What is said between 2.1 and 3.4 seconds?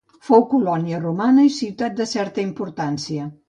certa importància.